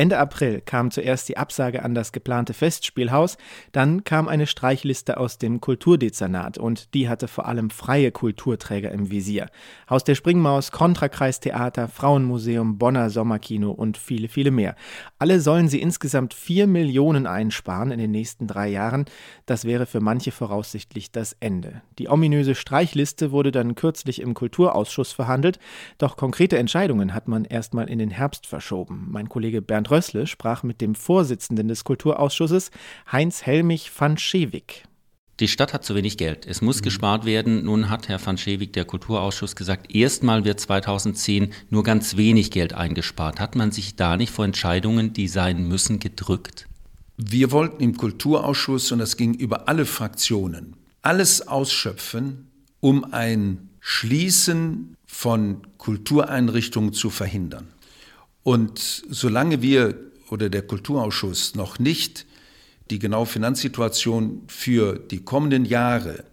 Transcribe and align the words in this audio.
Ende 0.00 0.16
April 0.16 0.62
kam 0.62 0.90
zuerst 0.90 1.28
die 1.28 1.36
Absage 1.36 1.82
an 1.82 1.94
das 1.94 2.10
geplante 2.10 2.54
Festspielhaus, 2.54 3.36
dann 3.72 4.02
kam 4.02 4.28
eine 4.28 4.46
Streichliste 4.46 5.18
aus 5.18 5.36
dem 5.36 5.60
Kulturdezernat 5.60 6.56
und 6.56 6.94
die 6.94 7.10
hatte 7.10 7.28
vor 7.28 7.44
allem 7.44 7.68
freie 7.68 8.10
Kulturträger 8.10 8.92
im 8.92 9.10
Visier. 9.10 9.50
Haus 9.90 10.02
der 10.02 10.14
Springmaus, 10.14 10.72
Kontrakreistheater, 10.72 11.86
Frauenmuseum, 11.86 12.78
Bonner 12.78 13.10
Sommerkino 13.10 13.72
und 13.72 13.98
viele, 13.98 14.28
viele 14.28 14.50
mehr. 14.50 14.74
Alle 15.18 15.38
sollen 15.38 15.68
sie 15.68 15.82
insgesamt 15.82 16.32
vier 16.32 16.66
Millionen 16.66 17.26
einsparen 17.26 17.90
in 17.90 17.98
den 17.98 18.10
nächsten 18.10 18.46
drei 18.46 18.68
Jahren. 18.68 19.04
Das 19.44 19.66
wäre 19.66 19.84
für 19.84 20.00
manche 20.00 20.30
voraussichtlich 20.30 21.12
das 21.12 21.36
Ende. 21.40 21.82
Die 21.98 22.08
ominöse 22.08 22.54
Streichliste 22.54 23.32
wurde 23.32 23.50
dann 23.50 23.74
kürzlich 23.74 24.22
im 24.22 24.32
Kulturausschuss 24.32 25.12
verhandelt, 25.12 25.58
doch 25.98 26.16
konkrete 26.16 26.56
Entscheidungen 26.56 27.12
hat 27.12 27.28
man 27.28 27.44
erstmal 27.44 27.90
in 27.90 27.98
den 27.98 28.10
Herbst 28.10 28.46
verschoben. 28.46 29.08
Mein 29.10 29.28
Kollege 29.28 29.60
Bernd 29.60 29.89
Rössle 29.90 30.26
sprach 30.26 30.62
mit 30.62 30.80
dem 30.80 30.94
Vorsitzenden 30.94 31.68
des 31.68 31.84
Kulturausschusses, 31.84 32.70
Heinz 33.10 33.42
Helmich 33.42 33.90
van 33.96 34.18
Schewig. 34.18 34.84
Die 35.40 35.48
Stadt 35.48 35.72
hat 35.72 35.84
zu 35.86 35.94
wenig 35.94 36.18
Geld. 36.18 36.46
Es 36.46 36.60
muss 36.60 36.80
mhm. 36.80 36.84
gespart 36.84 37.24
werden. 37.24 37.64
Nun 37.64 37.88
hat 37.88 38.08
Herr 38.08 38.24
van 38.24 38.36
Schewig, 38.36 38.74
der 38.74 38.84
Kulturausschuss, 38.84 39.56
gesagt, 39.56 39.94
erstmal 39.94 40.44
wird 40.44 40.60
2010 40.60 41.52
nur 41.70 41.82
ganz 41.82 42.18
wenig 42.18 42.50
Geld 42.50 42.74
eingespart. 42.74 43.40
Hat 43.40 43.56
man 43.56 43.72
sich 43.72 43.96
da 43.96 44.18
nicht 44.18 44.32
vor 44.32 44.44
Entscheidungen, 44.44 45.14
die 45.14 45.28
sein 45.28 45.66
müssen, 45.66 45.98
gedrückt? 45.98 46.66
Wir 47.16 47.52
wollten 47.52 47.82
im 47.82 47.96
Kulturausschuss, 47.96 48.92
und 48.92 48.98
das 48.98 49.16
ging 49.16 49.32
über 49.34 49.66
alle 49.66 49.86
Fraktionen, 49.86 50.76
alles 51.00 51.48
ausschöpfen, 51.48 52.50
um 52.80 53.12
ein 53.12 53.70
Schließen 53.80 54.94
von 55.06 55.62
Kultureinrichtungen 55.78 56.92
zu 56.92 57.08
verhindern. 57.08 57.68
Und 58.42 59.04
solange 59.08 59.62
wir 59.62 59.94
oder 60.30 60.48
der 60.48 60.62
Kulturausschuss 60.62 61.54
noch 61.54 61.78
nicht 61.78 62.26
die 62.90 62.98
genaue 62.98 63.26
Finanzsituation 63.26 64.42
für 64.48 64.98
die 64.98 65.22
kommenden 65.22 65.64
Jahre 65.64 66.24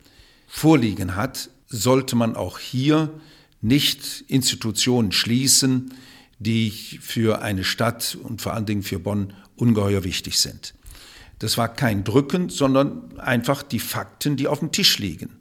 vorliegen 0.47 1.15
hat, 1.15 1.49
sollte 1.67 2.15
man 2.15 2.35
auch 2.35 2.59
hier 2.59 3.11
nicht 3.61 4.23
Institutionen 4.27 5.11
schließen, 5.11 5.93
die 6.39 6.71
für 6.71 7.41
eine 7.41 7.63
Stadt 7.63 8.17
und 8.21 8.41
vor 8.41 8.53
allen 8.53 8.65
Dingen 8.65 8.83
für 8.83 8.99
Bonn 8.99 9.33
ungeheuer 9.55 10.03
wichtig 10.03 10.39
sind. 10.39 10.73
Das 11.39 11.57
war 11.57 11.73
kein 11.73 12.03
Drücken, 12.03 12.49
sondern 12.49 13.19
einfach 13.19 13.63
die 13.63 13.79
Fakten, 13.79 14.37
die 14.37 14.47
auf 14.47 14.59
dem 14.59 14.71
Tisch 14.71 14.97
liegen. 14.99 15.37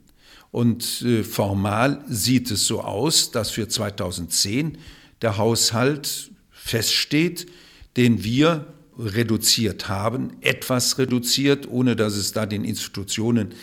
Und 0.51 1.01
äh, 1.01 1.23
formal 1.23 2.03
sieht 2.07 2.51
es 2.51 2.65
so 2.67 2.81
aus, 2.81 3.31
dass 3.31 3.51
für 3.51 3.67
2010 3.67 4.77
der 5.21 5.37
Haushalt 5.37 6.31
feststeht, 6.67 7.47
den 7.95 8.23
wir 8.23 8.67
reduziert 8.97 9.89
haben, 9.89 10.31
etwas 10.41 10.97
reduziert, 10.97 11.67
ohne 11.69 11.95
dass 11.95 12.15
es 12.15 12.31
da 12.31 12.45
den 12.45 12.63
Institutionen 12.63 13.53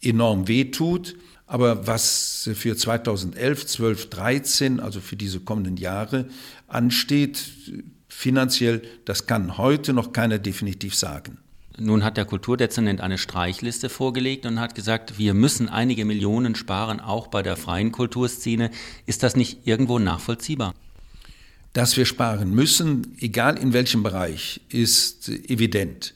enorm 0.00 0.48
wehtut. 0.48 1.16
Aber 1.46 1.86
was 1.86 2.48
für 2.54 2.76
2011, 2.76 3.66
12, 3.66 4.10
13, 4.10 4.80
also 4.80 5.00
für 5.00 5.16
diese 5.16 5.40
kommenden 5.40 5.76
Jahre 5.76 6.26
ansteht, 6.66 7.42
finanziell, 8.08 8.82
das 9.04 9.26
kann 9.26 9.58
heute 9.58 9.92
noch 9.92 10.12
keiner 10.12 10.38
definitiv 10.38 10.94
sagen. 10.94 11.38
Nun 11.78 12.04
hat 12.04 12.16
der 12.16 12.26
Kulturdezernent 12.26 13.00
eine 13.00 13.18
Streichliste 13.18 13.88
vorgelegt 13.88 14.44
und 14.44 14.60
hat 14.60 14.74
gesagt, 14.74 15.18
wir 15.18 15.32
müssen 15.32 15.68
einige 15.68 16.04
Millionen 16.04 16.54
sparen, 16.54 17.00
auch 17.00 17.28
bei 17.28 17.42
der 17.42 17.56
freien 17.56 17.92
Kulturszene. 17.92 18.70
Ist 19.06 19.22
das 19.22 19.36
nicht 19.36 19.66
irgendwo 19.66 19.98
nachvollziehbar? 19.98 20.74
Dass 21.72 21.96
wir 21.96 22.04
sparen 22.04 22.50
müssen, 22.50 23.16
egal 23.20 23.56
in 23.56 23.72
welchem 23.72 24.02
Bereich, 24.02 24.60
ist 24.68 25.28
evident. 25.28 26.14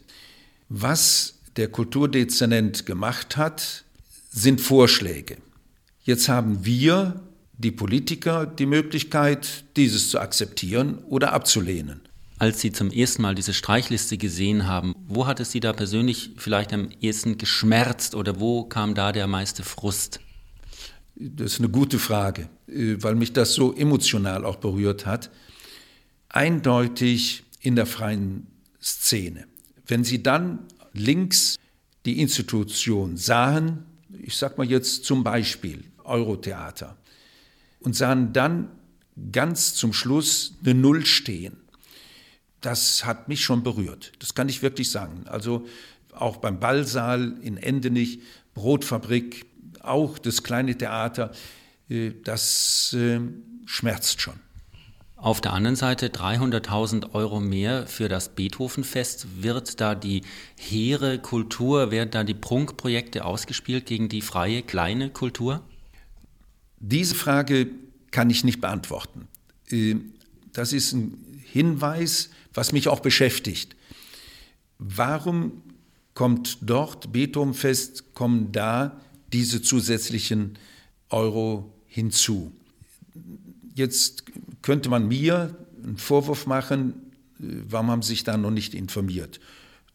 Was 0.69 1.35
der 1.57 1.69
Kulturdezernent 1.69 2.85
gemacht 2.85 3.37
hat, 3.37 3.85
sind 4.31 4.61
Vorschläge. 4.61 5.39
Jetzt 6.05 6.29
haben 6.29 6.65
wir, 6.65 7.21
die 7.59 7.71
Politiker, 7.71 8.45
die 8.45 8.67
Möglichkeit, 8.67 9.65
dieses 9.77 10.11
zu 10.11 10.21
akzeptieren 10.21 10.99
oder 11.09 11.33
abzulehnen. 11.33 12.03
Als 12.39 12.61
Sie 12.61 12.71
zum 12.71 12.91
ersten 12.91 13.23
Mal 13.23 13.35
diese 13.35 13.55
Streichliste 13.55 14.19
gesehen 14.19 14.67
haben, 14.67 14.95
wo 15.09 15.27
hat 15.27 15.41
es 15.41 15.53
Sie 15.53 15.61
da 15.61 15.73
persönlich 15.73 16.33
vielleicht 16.37 16.75
am 16.75 16.91
ehesten 17.01 17.39
geschmerzt 17.39 18.15
oder 18.15 18.41
wo 18.41 18.65
kam 18.65 18.95
da 18.95 19.11
der 19.11 19.27
meiste 19.27 19.63
Frust? 19.63 20.21
Das 21.19 21.55
ist 21.55 21.59
eine 21.61 21.71
gute 21.71 21.99
Frage, 21.99 22.49
äh, 22.69 22.97
weil 22.99 23.15
mich 23.15 23.33
das 23.33 23.55
so 23.55 23.75
emotional 23.75 24.45
auch 24.45 24.57
berührt 24.57 25.07
hat 25.07 25.31
eindeutig 26.29 27.45
in 27.61 27.77
der 27.77 27.87
freien 27.87 28.47
Szene. 28.81 29.47
Wenn 29.87 30.05
Sie 30.05 30.23
dann 30.23 30.67
links 30.93 31.57
die 32.05 32.21
Institution 32.21 33.17
sahen, 33.17 33.85
ich 34.23 34.37
sage 34.37 34.55
mal 34.59 34.67
jetzt 34.69 35.07
zum 35.07 35.25
Beispiel 35.25 35.85
Eurotheater, 36.05 36.97
und 37.81 37.97
sahen 37.97 38.33
dann 38.33 38.69
ganz 39.33 39.75
zum 39.75 39.93
Schluss 39.93 40.57
eine 40.63 40.75
Null 40.75 41.07
stehen, 41.07 41.57
das 42.61 43.05
hat 43.05 43.29
mich 43.29 43.45
schon 43.45 43.63
berührt. 43.63 44.13
Das 44.19 44.35
kann 44.35 44.49
ich 44.49 44.61
wirklich 44.61 44.91
sagen. 44.91 45.25
Also 45.27 45.67
auch 46.13 46.37
beim 46.39 46.59
Ballsaal 46.59 47.39
in 47.41 47.57
Endenich, 47.57 48.21
Brotfabrik, 48.55 49.47
auch 49.87 50.19
das 50.19 50.43
kleine 50.43 50.77
Theater, 50.77 51.33
äh, 51.89 52.13
das 52.25 52.93
äh, 52.93 53.21
schmerzt 53.67 54.21
schon. 54.21 54.35
Auf 55.17 55.41
der 55.41 55.55
anderen 55.55 55.77
Seite 55.77 56.09
300.000 56.09 57.15
Euro 57.15 57.41
mehr 57.41 57.87
für 57.87 58.09
das 58.09 58.29
Beethovenfest. 58.35 59.43
Wird 59.43 59.81
da 59.81 59.95
die 59.95 60.23
hehre 60.59 61.19
Kultur, 61.19 61.91
werden 61.91 62.11
da 62.11 62.23
die 62.23 62.35
Prunkprojekte 62.35 63.25
ausgespielt 63.25 63.87
gegen 63.87 64.11
die 64.11 64.21
freie 64.21 64.63
kleine 64.63 65.09
Kultur? 65.09 65.63
Diese 66.79 67.15
Frage 67.15 67.69
kann 68.11 68.29
ich 68.29 68.45
nicht 68.45 68.61
beantworten. 68.61 69.27
Äh, 69.71 69.97
das 70.53 70.73
ist 70.73 70.93
ein 70.93 71.43
Hinweis, 71.45 72.31
was 72.53 72.73
mich 72.73 72.89
auch 72.89 73.01
beschäftigt. 73.01 73.75
Warum 74.79 75.63
kommt 76.13 76.59
dort 76.61 77.13
Beethovenfest, 77.13 78.15
kommen 78.15 78.53
da 78.53 79.01
diese 79.33 79.63
zusätzlichen 79.63 80.59
Euro 81.11 81.73
hinzu? 81.87 82.53
Jetzt 83.75 84.25
könnte 84.63 84.89
man 84.89 85.09
mir 85.09 85.57
einen 85.83 85.99
Vorwurf 85.99 86.47
machen, 86.47 87.13
äh, 87.39 87.45
warum 87.69 87.91
haben 87.91 88.03
Sie 88.03 88.09
sich 88.09 88.25
da 88.25 88.37
noch 88.37 88.51
nicht 88.51 88.75
informiert? 88.75 89.41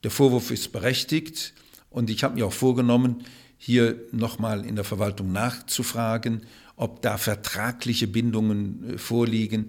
Der 0.04 0.12
Vorwurf 0.12 0.52
ist 0.52 0.72
berechtigt 0.72 1.54
und 1.90 2.10
ich 2.10 2.24
habe 2.24 2.36
mir 2.36 2.48
auch 2.48 2.54
vorgenommen, 2.54 3.24
hier 3.58 4.00
nochmal 4.12 4.66
in 4.66 4.76
der 4.76 4.84
Verwaltung 4.84 5.32
nachzufragen, 5.32 6.48
ob 6.76 7.04
da 7.04 7.18
vertragliche 7.18 8.08
Bindungen 8.08 8.96
äh, 8.96 8.98
vorliegen. 8.98 9.68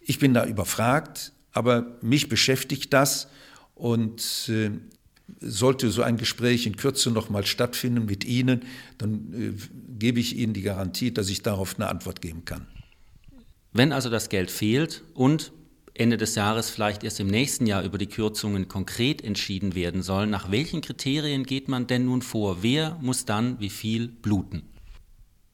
Ich 0.00 0.18
bin 0.18 0.34
da 0.34 0.46
überfragt, 0.46 1.32
aber 1.52 1.98
mich 2.02 2.28
beschäftigt 2.28 2.92
das 2.92 3.28
und 3.74 4.48
äh, 4.48 4.70
sollte 5.42 5.90
so 5.90 6.02
ein 6.02 6.16
Gespräch 6.16 6.66
in 6.66 6.76
Kürze 6.76 7.10
nochmal 7.10 7.44
stattfinden 7.46 8.06
mit 8.06 8.24
Ihnen, 8.24 8.62
dann 8.98 9.32
äh, 9.32 9.52
gebe 9.98 10.20
ich 10.20 10.36
Ihnen 10.36 10.54
die 10.54 10.62
Garantie, 10.62 11.12
dass 11.12 11.28
ich 11.28 11.42
darauf 11.42 11.76
eine 11.76 11.88
Antwort 11.88 12.20
geben 12.20 12.44
kann. 12.44 12.66
Wenn 13.72 13.92
also 13.92 14.10
das 14.10 14.28
Geld 14.28 14.50
fehlt 14.50 15.02
und 15.14 15.52
Ende 15.94 16.16
des 16.16 16.34
Jahres 16.34 16.70
vielleicht 16.70 17.04
erst 17.04 17.20
im 17.20 17.26
nächsten 17.26 17.66
Jahr 17.66 17.82
über 17.82 17.98
die 17.98 18.06
Kürzungen 18.06 18.68
konkret 18.68 19.22
entschieden 19.22 19.74
werden 19.74 20.02
soll, 20.02 20.26
nach 20.26 20.50
welchen 20.50 20.80
Kriterien 20.80 21.44
geht 21.44 21.68
man 21.68 21.86
denn 21.86 22.06
nun 22.06 22.22
vor? 22.22 22.62
Wer 22.62 22.98
muss 23.00 23.24
dann 23.24 23.60
wie 23.60 23.70
viel 23.70 24.08
bluten? 24.08 24.62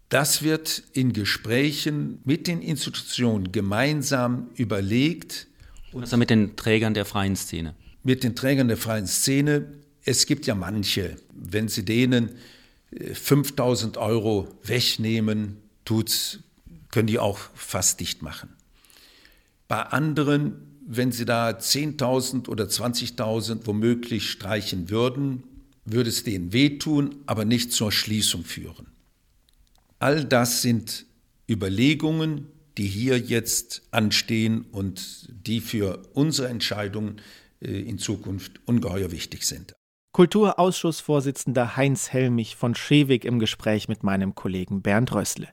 Das 0.08 0.42
wird 0.42 0.84
in 0.92 1.12
Gesprächen 1.12 2.20
mit 2.24 2.46
den 2.46 2.62
Institutionen 2.62 3.52
gemeinsam 3.52 4.48
überlegt. 4.54 5.48
Also 5.92 6.16
mit 6.16 6.30
den 6.30 6.56
Trägern 6.56 6.94
der 6.94 7.04
freien 7.04 7.36
Szene. 7.36 7.74
Mit 8.02 8.24
den 8.24 8.36
Trägern 8.36 8.68
der 8.68 8.76
freien 8.76 9.06
Szene. 9.06 9.66
Es 10.04 10.26
gibt 10.26 10.46
ja 10.46 10.54
manche, 10.54 11.16
wenn 11.34 11.68
sie 11.68 11.84
denen 11.84 12.30
5000 13.12 13.96
äh, 13.96 14.00
Euro 14.00 14.48
wegnehmen, 14.62 15.58
tut 15.84 16.08
es 16.08 16.38
können 16.90 17.06
die 17.06 17.18
auch 17.18 17.38
fast 17.54 18.00
dicht 18.00 18.22
machen. 18.22 18.50
Bei 19.66 19.82
anderen, 19.82 20.54
wenn 20.86 21.12
sie 21.12 21.24
da 21.24 21.50
10.000 21.50 22.48
oder 22.48 22.64
20.000 22.64 23.66
womöglich 23.66 24.30
streichen 24.30 24.88
würden, 24.88 25.44
würde 25.84 26.08
es 26.08 26.24
denen 26.24 26.52
wehtun, 26.52 27.16
aber 27.26 27.44
nicht 27.44 27.72
zur 27.72 27.92
Schließung 27.92 28.44
führen. 28.44 28.86
All 29.98 30.24
das 30.24 30.62
sind 30.62 31.06
Überlegungen, 31.48 32.46
die 32.78 32.86
hier 32.86 33.18
jetzt 33.18 33.82
anstehen 33.90 34.62
und 34.70 35.28
die 35.46 35.60
für 35.60 36.02
unsere 36.14 36.48
Entscheidungen 36.48 37.20
in 37.60 37.98
Zukunft 37.98 38.60
ungeheuer 38.66 39.10
wichtig 39.12 39.44
sind. 39.44 39.74
Kulturausschussvorsitzender 40.12 41.76
Heinz 41.76 42.12
Helmich 42.12 42.56
von 42.56 42.74
Schewig 42.74 43.24
im 43.24 43.38
Gespräch 43.38 43.86
mit 43.86 44.02
meinem 44.02 44.34
Kollegen 44.34 44.82
Bernd 44.82 45.14
Rössle. 45.14 45.46